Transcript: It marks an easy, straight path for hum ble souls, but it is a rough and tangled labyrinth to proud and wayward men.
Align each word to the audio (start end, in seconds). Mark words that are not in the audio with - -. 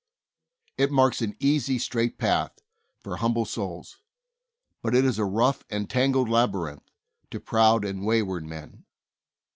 It 0.79 0.89
marks 0.89 1.21
an 1.21 1.35
easy, 1.39 1.77
straight 1.77 2.17
path 2.17 2.57
for 3.01 3.17
hum 3.17 3.35
ble 3.35 3.45
souls, 3.45 3.97
but 4.81 4.95
it 4.95 5.05
is 5.05 5.19
a 5.19 5.25
rough 5.25 5.63
and 5.69 5.87
tangled 5.87 6.27
labyrinth 6.27 6.89
to 7.29 7.39
proud 7.39 7.85
and 7.85 8.03
wayward 8.03 8.43
men. 8.43 8.85